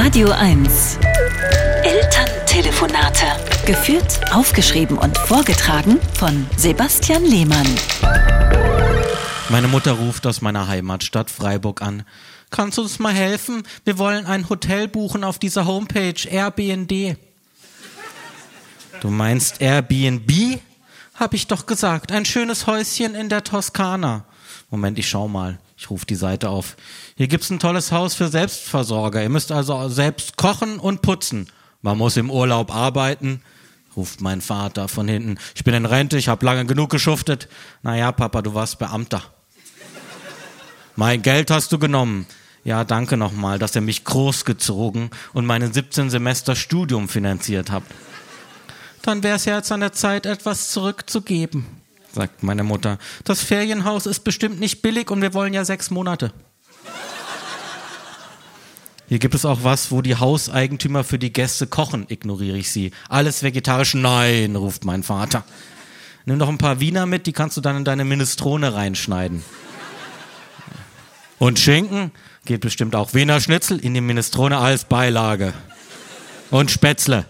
[0.00, 0.96] Radio 1.
[1.82, 3.26] Elterntelefonate.
[3.66, 7.66] Geführt, aufgeschrieben und vorgetragen von Sebastian Lehmann.
[9.48, 12.04] Meine Mutter ruft aus meiner Heimatstadt Freiburg an.
[12.50, 13.64] Kannst du uns mal helfen?
[13.84, 17.16] Wir wollen ein Hotel buchen auf dieser Homepage Airbnb.
[19.00, 20.60] Du meinst Airbnb?
[21.16, 22.12] Hab ich doch gesagt.
[22.12, 24.24] Ein schönes Häuschen in der Toskana.
[24.70, 25.58] Moment, ich schau mal.
[25.78, 26.76] Ich rufe die Seite auf.
[27.16, 29.22] Hier gibt's ein tolles Haus für Selbstversorger.
[29.22, 31.46] Ihr müsst also selbst kochen und putzen.
[31.82, 33.42] Man muss im Urlaub arbeiten,
[33.96, 35.38] ruft mein Vater von hinten.
[35.54, 37.48] Ich bin in Rente, ich habe lange genug geschuftet.
[37.82, 39.22] Naja, Papa, du warst Beamter.
[40.96, 42.26] mein Geld hast du genommen.
[42.64, 47.90] Ja, danke nochmal, dass ihr mich großgezogen und meinen 17 Semester Studium finanziert habt.
[49.02, 51.77] Dann wäre es ja jetzt an der Zeit, etwas zurückzugeben
[52.12, 52.98] sagt meine Mutter.
[53.24, 56.32] Das Ferienhaus ist bestimmt nicht billig und wir wollen ja sechs Monate.
[59.08, 62.90] Hier gibt es auch was, wo die Hauseigentümer für die Gäste kochen, ignoriere ich sie.
[63.08, 63.94] Alles vegetarisch?
[63.94, 65.44] Nein, ruft mein Vater.
[66.26, 69.42] Nimm noch ein paar Wiener mit, die kannst du dann in deine Minestrone reinschneiden.
[71.38, 72.12] Und Schinken?
[72.44, 73.14] Geht bestimmt auch.
[73.14, 75.54] Wiener Schnitzel in die Minestrone als Beilage.
[76.50, 77.24] Und Spätzle.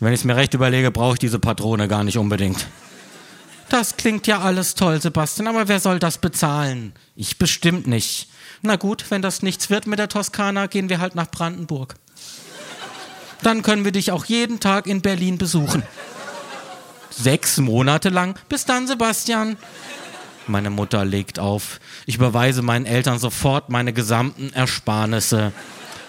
[0.00, 2.66] Wenn ich es mir recht überlege, brauche ich diese Patrone gar nicht unbedingt.
[3.68, 6.92] Das klingt ja alles toll, Sebastian, aber wer soll das bezahlen?
[7.16, 8.28] Ich bestimmt nicht.
[8.62, 11.94] Na gut, wenn das nichts wird mit der Toskana, gehen wir halt nach Brandenburg.
[13.42, 15.82] Dann können wir dich auch jeden Tag in Berlin besuchen.
[17.10, 18.38] Sechs Monate lang.
[18.48, 19.56] Bis dann, Sebastian.
[20.46, 21.80] Meine Mutter legt auf.
[22.06, 25.52] Ich überweise meinen Eltern sofort meine gesamten Ersparnisse.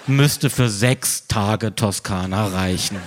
[0.08, 2.98] Müsste für sechs Tage Toskana reichen.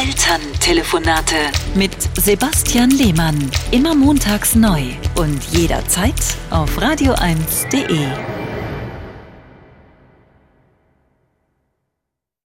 [0.00, 1.36] Elterntelefonate
[1.74, 3.36] mit Sebastian Lehmann.
[3.70, 4.84] Immer montags neu
[5.14, 6.14] und jederzeit
[6.48, 8.29] auf radio1.de.